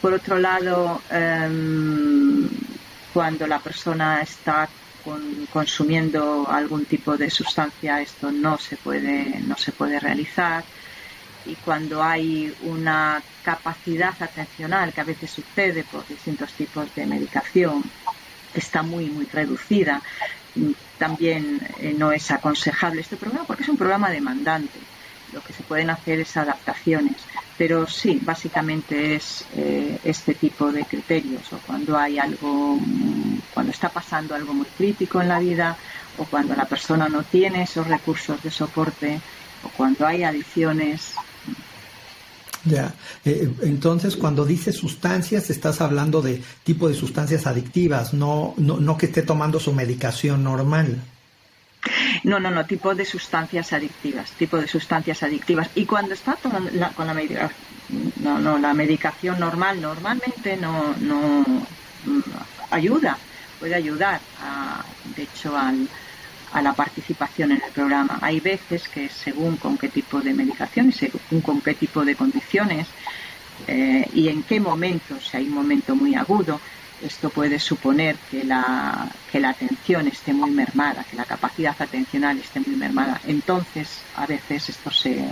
[0.00, 2.48] Por otro lado, em,
[3.12, 4.68] cuando la persona está
[5.52, 10.64] consumiendo algún tipo de sustancia, esto no se puede, no se puede realizar.
[11.46, 17.82] Y cuando hay una capacidad atencional, que a veces sucede por distintos tipos de medicación,
[18.54, 20.02] está muy, muy reducida,
[20.98, 24.78] también eh, no es aconsejable este programa porque es un programa demandante.
[25.32, 27.16] Lo que se pueden hacer es adaptaciones.
[27.56, 32.78] Pero sí, básicamente es eh, este tipo de criterios, o cuando hay algo,
[33.54, 35.76] cuando está pasando algo muy crítico en la vida,
[36.18, 39.20] o cuando la persona no tiene esos recursos de soporte,
[39.64, 41.14] o cuando hay adicciones,
[42.64, 42.92] ya,
[43.24, 48.98] eh, entonces cuando dices sustancias estás hablando de tipo de sustancias adictivas, no, no, no
[48.98, 51.02] que esté tomando su medicación normal.
[52.24, 55.70] No, no, no, tipo de sustancias adictivas, tipo de sustancias adictivas.
[55.74, 57.56] Y cuando está tomando la, con la medicación,
[58.16, 61.20] no, no, la medicación normal normalmente no, no
[62.04, 62.20] mm,
[62.70, 63.16] ayuda,
[63.60, 64.82] puede ayudar, a,
[65.14, 65.86] de hecho, al,
[66.52, 68.18] a la participación en el programa.
[68.22, 72.16] Hay veces que según con qué tipo de medicación y según con qué tipo de
[72.16, 72.88] condiciones
[73.68, 76.60] eh, y en qué momento, si hay un momento muy agudo,
[77.02, 82.38] esto puede suponer que la, que la atención esté muy mermada, que la capacidad atencional
[82.38, 83.20] esté muy mermada.
[83.26, 85.24] Entonces, a veces esto se,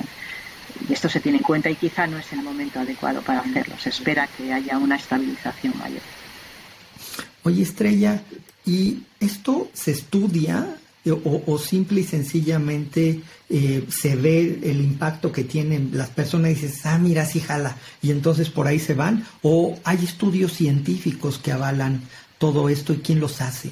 [0.88, 3.74] esto se tiene en cuenta y quizá no es el momento adecuado para hacerlo.
[3.78, 6.02] Se espera que haya una estabilización mayor.
[7.48, 8.20] Oye, Estrella,
[8.66, 10.66] ¿y esto se estudia
[11.10, 16.84] o, simple y sencillamente eh, se ve el impacto que tienen las personas y dices,
[16.84, 21.50] ah, mira, sí jala, y entonces por ahí se van, o hay estudios científicos que
[21.50, 22.02] avalan
[22.36, 23.70] todo esto y quién los hace.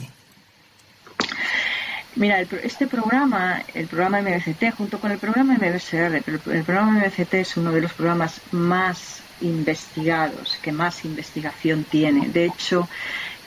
[2.15, 7.35] Mira, este programa, el programa MBCT, junto con el programa MBCR, pero el programa MBCT
[7.35, 12.29] es uno de los programas más investigados, que más investigación tiene.
[12.29, 12.89] De hecho,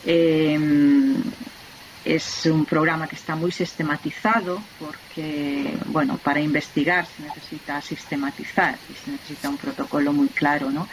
[0.05, 0.57] eh,
[2.05, 8.93] es un programa que está muy sistematizado porque, bueno, para investigar se necesita sistematizar y
[8.93, 10.87] se necesita un protocolo muy claro, ¿no?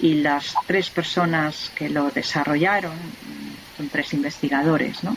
[0.00, 2.94] Y las tres personas que lo desarrollaron
[3.76, 5.16] son tres investigadores, ¿no?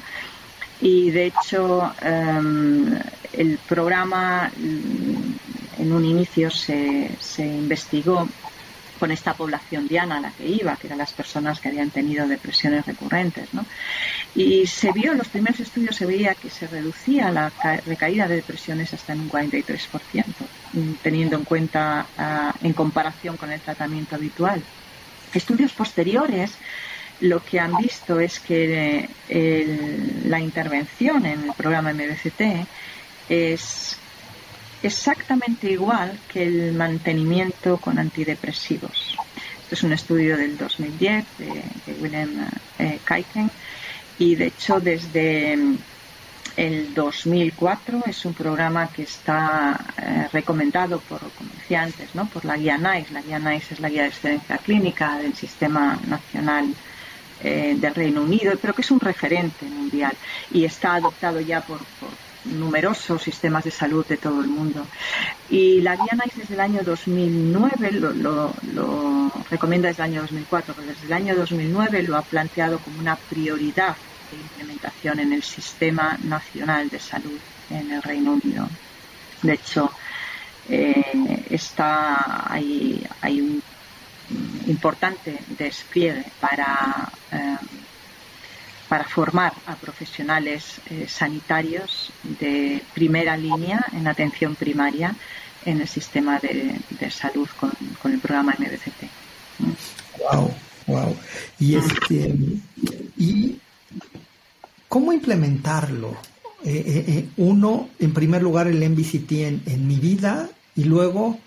[0.82, 3.00] Y de hecho, em,
[3.34, 4.52] el programa
[5.78, 8.28] en un inicio se, se investigó
[8.98, 12.28] con esta población diana a la que iba, que eran las personas que habían tenido
[12.28, 13.54] depresiones recurrentes.
[13.54, 13.66] ¿no?
[14.36, 17.52] Y se vio, en los primeros estudios se veía que se reducía la
[17.86, 20.26] recaída de depresiones hasta en un 43%,
[20.74, 24.62] mm, teniendo en cuenta ah, en comparación con el tratamiento habitual.
[25.34, 26.58] Estudios posteriores
[27.20, 29.10] lo que han visto es que
[30.26, 32.68] la intervención en el programa MBCT
[33.30, 33.98] es
[34.84, 39.16] exactamente igual que el mantenimiento con antidepresivos.
[39.62, 42.48] Esto es un estudio del 2010 de, William
[42.80, 43.00] eh,
[44.20, 45.78] y de hecho desde mm,
[46.56, 52.28] el 2004 es un programa que está eh, recomendado por, como decía antes, ¿no?
[52.28, 53.13] por la guía NICE.
[53.13, 56.74] La guía NICE es la guía de excelencia clínica del Sistema Nacional
[57.44, 60.16] eh, del Reino Unido, pero que es un referente mundial
[60.52, 61.80] y está adoptado ya por
[62.48, 64.86] numerosos sistemas de salud de todo el mundo.
[65.50, 70.88] Y la guía NICE desde el año 2009, lo, recomienda desde el año 2004, pero
[70.88, 73.96] desde el año 2009 lo ha planteado como una prioridad
[74.32, 78.68] de implementación en el sistema nacional de salud en el Reino Unido.
[79.42, 79.92] De hecho,
[80.70, 83.64] eh, está, hay, hay un
[84.68, 87.58] importante despliegue para eh,
[88.88, 95.15] para formar a profesionales eh, sanitarios de primera línea en atención primaria
[95.65, 96.80] en el sistema de,
[97.12, 97.71] salud con,
[98.12, 99.03] el programa MBCT.
[100.20, 100.53] Wow,
[100.88, 101.18] wow.
[101.59, 102.34] Y este
[103.18, 103.57] y
[104.88, 106.16] cómo implementarlo.
[106.64, 111.39] Eh, eh, uno, en primer lugar, el MBCT en, en mi vida y luego,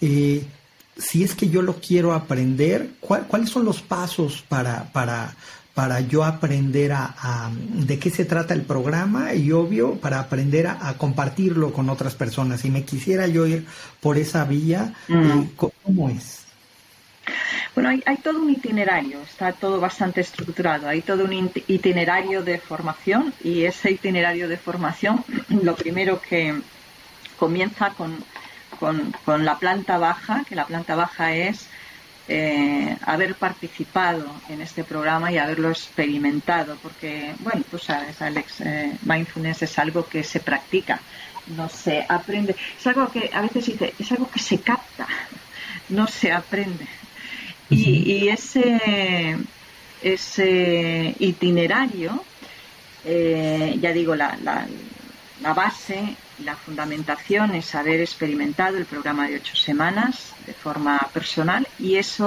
[0.00, 5.36] si es que yo lo quiero aprender, ¿cuáles son los pasos para, para,
[5.74, 10.94] para yo aprender a, de qué se trata el programa y obvio para aprender a,
[10.98, 12.60] compartirlo con otras personas.
[12.60, 13.66] Si me quisiera yo ir
[14.00, 15.14] por esa vía, mm.
[15.14, 16.44] eh, ¿cómo es?
[17.74, 22.58] Bueno, hay, hay, todo un itinerario, está todo bastante estructurado, hay todo un itinerario de
[22.58, 25.24] formación y ese itinerario de formación
[25.62, 26.60] lo primero que
[27.38, 28.16] comienza con,
[28.80, 31.68] con, con la planta baja, que la planta baja es
[32.32, 38.92] eh, haber participado en este programa y haberlo experimentado, porque, bueno, tú sabes, Alex, eh,
[39.02, 41.00] mindfulness es algo que se practica,
[41.56, 45.08] no se aprende, es algo que a veces dice, es algo que se capta,
[45.88, 46.86] no se aprende.
[47.68, 49.36] Y, ese,
[50.00, 52.24] ese itinerario,
[53.04, 54.68] eh, ya digo, la, la,
[55.42, 61.66] la base la fundamentación es haber experimentado el programa de ocho semanas de forma personal
[61.78, 62.26] y eso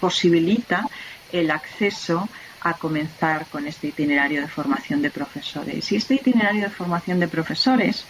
[0.00, 0.84] posibilita
[1.30, 2.28] el acceso
[2.62, 5.92] a comenzar con este itinerario de formación de profesores.
[5.92, 8.04] Y este itinerario de formación de profesores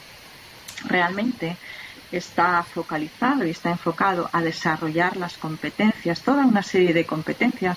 [0.86, 1.56] realmente
[2.10, 7.76] está focalizado y está enfocado a desarrollar las competencias, toda una serie de competencias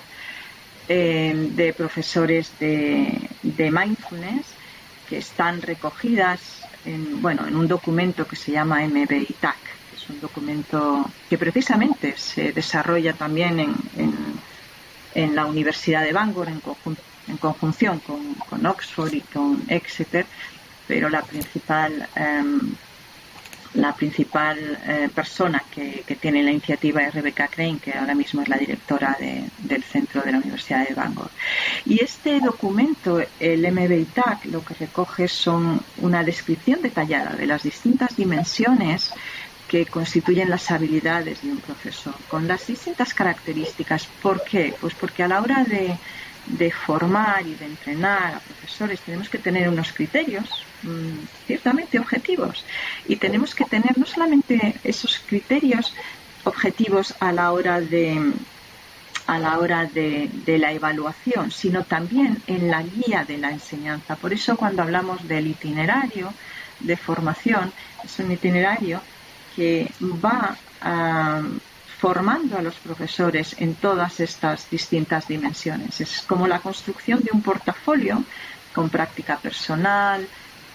[0.88, 4.46] eh, de profesores de, de mindfulness
[5.06, 9.71] que están recogidas en, bueno, en un documento que se llama MBITAC,
[10.02, 13.74] es un documento que precisamente se desarrolla también en,
[15.14, 16.60] en, la Universidad de Bangor en,
[17.28, 20.26] en conjunción con, con, Oxford y con Exeter,
[20.88, 22.74] pero la principal em,
[23.74, 28.48] la principal eh, persona que, tiene la iniciativa es Rebecca Crane, que ahora mismo es
[28.48, 31.30] la directora del centro de la Universidad de Bangor.
[31.86, 38.14] Y este documento, el MBITAC, lo que recoge son una descripción detallada de las distintas
[38.14, 39.12] dimensiones
[39.72, 44.06] que constituyen las habilidades de un profesor, con las distintas características.
[44.20, 44.74] ¿Por qué?
[44.78, 49.70] Pues porque a la hora de, formar y de entrenar a profesores tenemos que tener
[49.70, 50.44] unos criterios
[50.82, 52.66] mm, ciertamente objetivos
[53.08, 55.94] y tenemos que tener no solamente esos criterios
[56.44, 58.30] objetivos a la hora de
[59.26, 64.16] a la hora de, la evaluación, sino también en la guía de la enseñanza.
[64.16, 66.34] Por eso cuando hablamos del itinerario
[66.80, 67.72] de formación,
[68.04, 69.00] es un itinerario
[69.54, 70.56] que va
[72.02, 76.00] formando a los profesores en todas estas distintas dimensiones.
[76.00, 78.24] Es como la construcción de un portafolio
[78.74, 80.26] con práctica personal,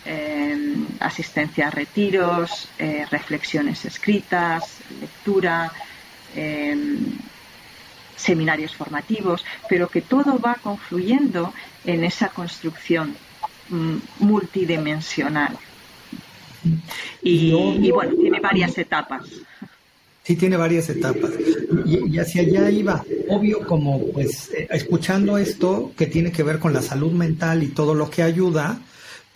[0.05, 5.69] eh, asistencia a retiros, eh, reflexiones escritas, lectura,
[6.33, 6.77] eh,
[8.15, 11.53] seminarios formativos, pero que todo va confluyendo
[11.83, 13.17] en esa construcción
[13.67, 15.57] mm, multidimensional.
[17.21, 19.23] Y bueno, tiene varias etapas.
[20.27, 21.31] Sí, tiene varias etapas.
[21.85, 23.01] Y, hacia allá iba.
[23.29, 27.67] Obvio, como pues eh, escuchando esto que tiene que ver con la salud mental y
[27.67, 28.77] todo lo que ayuda,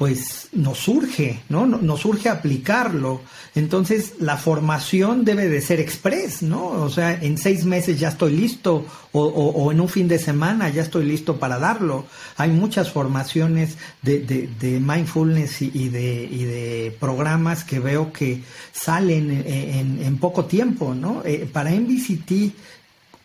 [0.01, 1.67] pues nos surge, ¿no?
[1.67, 3.21] Nos surge aplicarlo.
[3.53, 6.69] Entonces, la formación debe de ser express, ¿no?
[6.69, 10.81] O sea, en seis meses ya estoy listo o, en un fin de semana ya
[10.81, 12.07] estoy listo para darlo.
[12.37, 18.41] Hay muchas formaciones de, de, mindfulness y, de, y de programas que veo que
[18.71, 21.21] salen en, poco tiempo, ¿no?
[21.23, 22.53] Eh, para MVCT eh,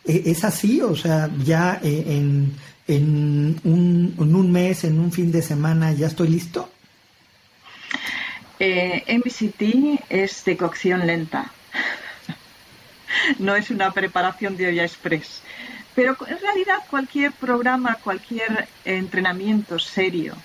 [0.05, 2.53] es así, o sea, ya eh, en
[2.89, 6.70] en un, mes, en un fin de semana, ya estoy listo?
[8.59, 9.05] Eh,
[10.09, 11.51] es de cocción lenta.
[13.39, 15.43] no es una preparación de olla express.
[15.95, 20.37] Pero en realidad cualquier programa, cualquier entrenamiento serio,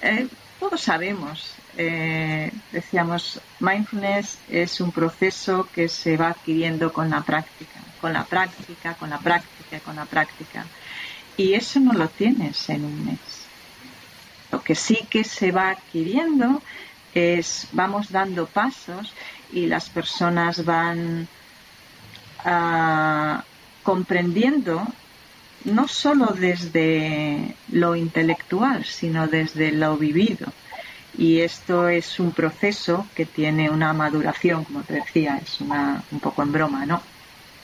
[0.00, 0.28] eh,
[0.60, 7.80] todos sabemos, eh, decíamos, mindfulness es un proceso que se va adquiriendo con la práctica,
[8.00, 10.64] con la práctica, con la práctica, con la práctica.
[11.40, 13.46] Y eso no lo tienes en un mes.
[14.52, 16.60] Lo que sí que se va adquiriendo
[17.14, 19.14] es, vamos dando pasos
[19.50, 21.26] y las personas van
[22.44, 23.42] ah,
[23.82, 24.86] comprendiendo
[25.64, 30.46] no solo desde lo intelectual, sino desde lo vivido.
[31.16, 36.20] Y esto es un proceso que tiene una maduración, como te decía, es una, un
[36.20, 37.00] poco en broma, ¿no?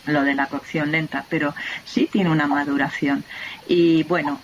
[0.07, 1.55] Lo de la cocción lenta, pero
[1.85, 3.25] sí tiene una maduración.
[3.69, 4.41] Y bueno,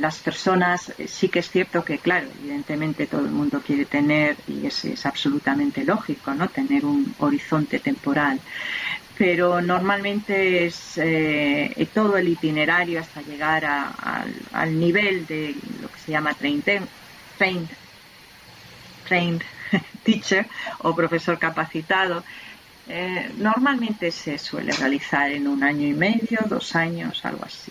[0.00, 4.66] las personas, sí que es cierto que, claro, evidentemente todo el mundo quiere tener, y
[4.66, 6.48] es, es absolutamente lógico, ¿no?
[6.48, 8.40] Tener un horizonte temporal.
[9.16, 16.12] Pero normalmente es eh, todo el itinerario hasta llegar al nivel de lo que se
[16.12, 16.88] llama trained,
[17.36, 17.68] trained,
[19.04, 19.42] trained
[20.02, 20.46] teacher
[20.80, 22.24] o profesor capacitado,
[22.92, 27.70] eh, normalmente se suele realizar en un año y medio, dos años, algo así.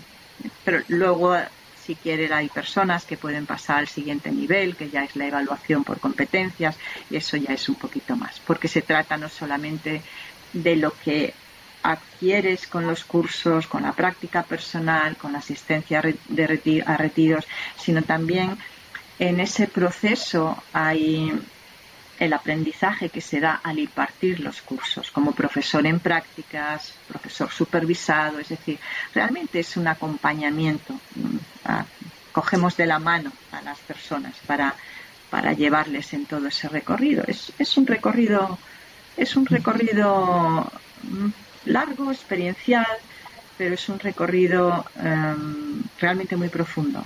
[0.64, 1.36] Pero luego,
[1.84, 5.84] si quiere, hay personas que pueden pasar al siguiente nivel, que ya es la evaluación
[5.84, 6.78] por competencias,
[7.10, 10.02] y eso ya es un poquito más, porque se trata no solamente
[10.54, 11.34] de lo que
[11.84, 17.46] adquieres con los cursos, con la práctica personal, con la asistencia de a retiros,
[17.78, 18.58] sino también
[19.18, 21.34] en ese proceso hay
[22.20, 28.40] el aprendizaje que se da al impartir los cursos, como profesor en prácticas, profesor supervisado,
[28.40, 28.78] es decir,
[29.16, 31.00] realmente es un acompañamiento.
[32.34, 34.76] Cogemos de la mano a las personas para,
[35.30, 37.24] para llevarles en todo ese recorrido.
[37.26, 38.60] Es, es un recorrido,
[39.16, 40.70] es un recorrido
[41.04, 41.30] mm,
[41.66, 42.86] largo, experiencial,
[43.58, 47.04] pero es un recorrido em, realmente muy profundo.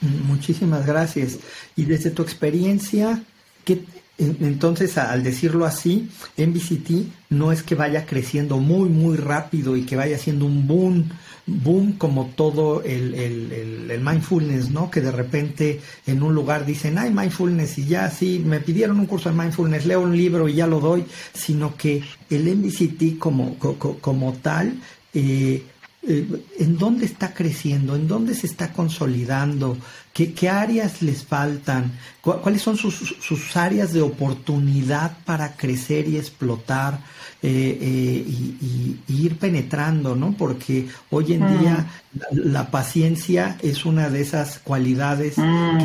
[0.00, 1.38] Muchísimas gracias.
[1.74, 3.22] Y desde tu experiencia,
[3.66, 3.84] ¿qué,
[4.18, 6.08] entonces, al decirlo así,
[6.38, 11.10] MVCT no es que vaya creciendo muy, muy rápido y que vaya siendo un boom,
[11.44, 14.90] boom como todo el, mindfulness, ¿no?
[14.90, 19.06] Que de repente en un lugar dicen, ay, mindfulness y ya, sí, me pidieron un
[19.06, 21.04] curso de mindfulness, leo un libro y ya lo doy,
[21.34, 24.80] sino que el MVCT como, como, tal,
[25.12, 25.62] eh,
[26.08, 27.96] eh, ¿en dónde está creciendo?
[27.96, 29.76] ¿En dónde se está consolidando?
[30.16, 31.92] ¿Qué, áreas les faltan?
[32.22, 37.00] ¿Cuáles son sus, áreas de oportunidad para crecer y explotar
[37.42, 40.32] eh, eh, y, ir penetrando, ¿no?
[40.32, 41.58] Porque hoy en mm.
[41.58, 41.86] día
[42.30, 45.78] la, paciencia es una de esas cualidades mm.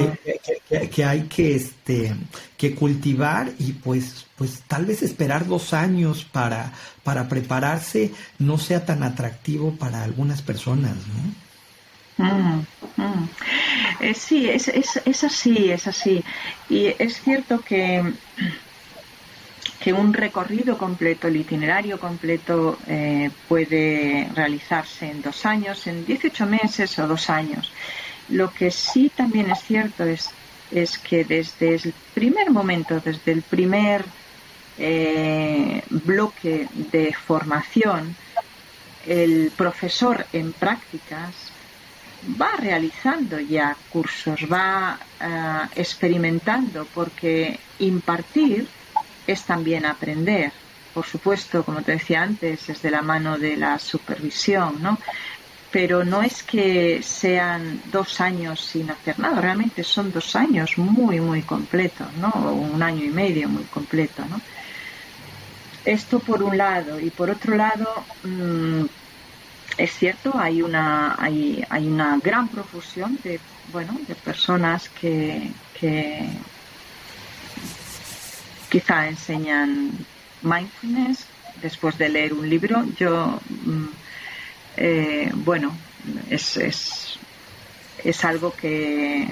[0.89, 2.15] que, hay que, este,
[2.55, 6.71] que cultivar y pues, pues tal vez esperar dos años para,
[7.03, 11.40] para prepararse no sea tan atractivo para algunas personas, ¿no?
[12.21, 12.65] Mm,
[12.97, 13.29] mm.
[14.01, 16.23] Eh, sí, es, es, así, es así.
[16.69, 18.03] Y es cierto que,
[19.79, 26.45] que un recorrido completo, el itinerario completo eh, puede realizarse en dos años, en 18
[26.45, 27.71] meses o dos años.
[28.29, 30.29] Lo que sí también es cierto es,
[30.71, 34.05] es que desde el primer momento, desde el primer
[34.77, 38.15] eh, bloque de formación,
[39.05, 41.51] el profesor en prácticas
[42.39, 48.67] va realizando ya cursos, va eh, experimentando, porque impartir
[49.25, 50.51] es también aprender.
[50.93, 54.99] Por supuesto, como te decía antes, es de la mano de la supervisión, ¿no?
[55.71, 61.21] Pero no es que sean dos años sin hacer nada, realmente son dos años muy,
[61.21, 62.29] muy completos, ¿no?
[62.53, 64.41] un año y medio muy completo, ¿no?
[65.85, 66.99] Esto por un lado.
[66.99, 67.87] Y por otro lado,
[68.23, 68.83] mm,
[69.83, 73.39] es cierto, hay una, hay, hay una gran profusión de,
[73.71, 76.29] bueno, de personas que, que
[78.69, 79.91] quizá enseñan
[80.43, 81.25] mindfulness
[81.63, 82.85] después de leer un libro.
[82.99, 83.85] Yo, mm,
[84.77, 85.75] eh, bueno,
[86.29, 87.19] es, es,
[88.03, 89.27] es algo que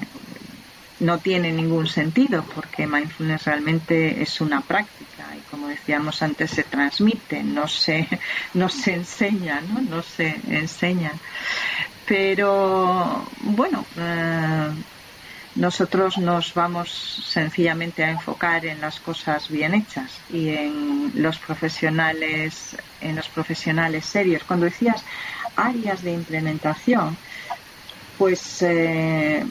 [1.00, 5.19] no tiene ningún sentido porque mindfulness realmente es una práctica
[5.50, 8.08] como decíamos antes se transmite, no se,
[8.54, 9.82] no se enseña, ¿no?
[9.82, 11.12] no se enseña.
[12.06, 14.70] Pero bueno, eh,
[15.56, 16.90] nosotros nos vamos
[17.28, 24.06] sencillamente a enfocar en las cosas bien hechas y en los profesionales, en los profesionales
[24.06, 24.44] serios.
[24.44, 25.04] Cuando decías
[25.56, 27.18] áreas de implementación,
[28.18, 29.46] pues eh,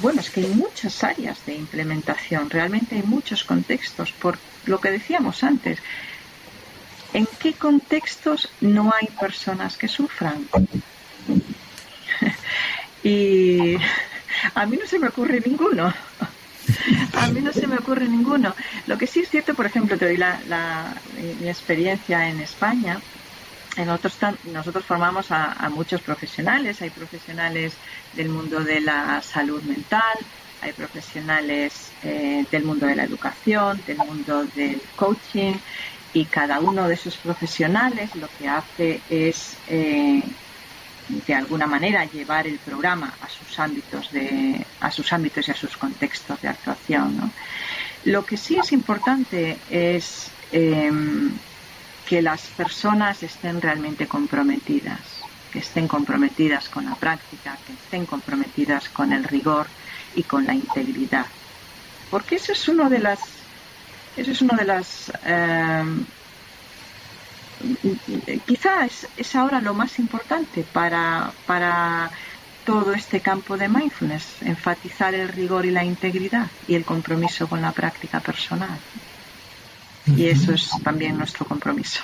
[0.00, 4.90] bueno, es que hay muchas áreas de implementación, realmente hay muchos contextos, por lo que
[4.90, 5.78] decíamos antes.
[7.12, 10.46] ¿En qué contextos no hay personas que sufran?
[13.02, 13.76] y
[14.54, 15.92] a mí no se me ocurre ninguno.
[17.14, 18.54] A mí no se me ocurre ninguno.
[18.86, 20.94] Lo que sí es cierto, por ejemplo, te doy la,
[21.40, 23.00] mi experiencia en España.
[23.76, 27.74] Nosotros, nosotros formamos a, muchos profesionales, hay profesionales
[28.14, 30.16] del mundo de la salud mental,
[30.60, 35.54] hay profesionales eh, del mundo de la educación, del mundo del coaching
[36.12, 40.22] y cada uno de esos profesionales lo que hace es eh,
[41.08, 45.54] de alguna manera llevar el programa a sus ámbitos de a sus ámbitos y a
[45.54, 47.32] sus contextos de actuación.
[48.04, 51.32] Lo que sí es importante es em,
[52.06, 55.00] que las personas estén realmente comprometidas,
[55.52, 59.66] que estén comprometidas con la práctica, que estén comprometidas con el rigor
[60.16, 61.26] y con la integridad.
[62.10, 63.20] Porque eso es uno de las,
[64.16, 65.84] eso es uno de las, eh,
[68.46, 72.10] quizás es ahora lo más importante para, para
[72.64, 77.62] todo este campo de mindfulness, enfatizar el rigor y la integridad y el compromiso con
[77.62, 78.78] la práctica personal.
[80.06, 82.00] Y eso es también nuestro compromiso.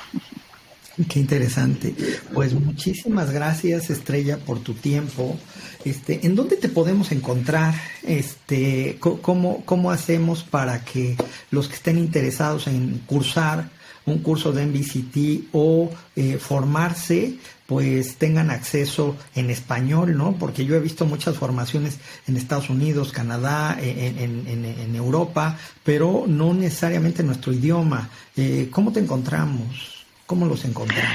[1.09, 1.95] Qué interesante.
[2.33, 5.37] Pues muchísimas gracias, Estrella, por tu tiempo.
[5.85, 7.75] Este, ¿en dónde te podemos encontrar?
[8.03, 11.17] Este, cómo, cómo hacemos para que
[11.51, 13.71] los que estén interesados en cursar
[14.05, 17.37] un curso de MBCT o eh, formarse,
[17.67, 20.33] pues tengan acceso en español, ¿no?
[20.33, 27.23] Porque yo he visto muchas formaciones en Estados Unidos, Canadá, en, Europa, pero no necesariamente
[27.23, 28.11] en nuestro idioma.
[28.37, 30.02] Eh, ¿Cómo te encontramos?
[30.33, 31.13] ¿Cómo los encontramos?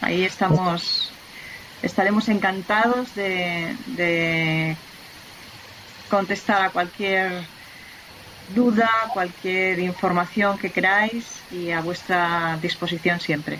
[0.00, 1.10] Ahí estamos,
[1.82, 4.74] estaremos encantados de,
[6.08, 7.44] contestar a cualquier
[8.54, 13.58] duda, cualquier información que queráis y a vuestra disposición siempre.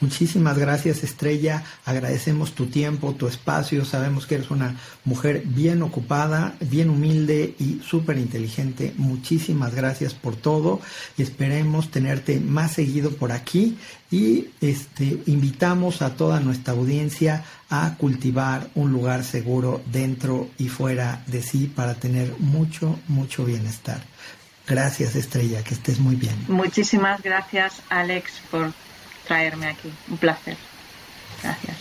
[0.00, 6.54] Muchísimas gracias Estrella, agradecemos tu tiempo, tu espacio, sabemos que eres una mujer bien ocupada,
[6.60, 8.92] bien humilde y súper inteligente.
[8.98, 10.80] Muchísimas gracias por todo
[11.16, 13.78] y esperemos tenerte más seguido por aquí
[14.10, 21.22] y este, invitamos a toda nuestra audiencia a cultivar un lugar seguro dentro y fuera
[21.26, 24.02] de sí para tener mucho, mucho bienestar.
[24.66, 26.34] Gracias Estrella, que estés muy bien.
[26.48, 28.72] Muchísimas gracias Alex por
[29.26, 29.92] traerme aquí.
[30.08, 30.56] Un placer.
[31.42, 31.76] Gracias.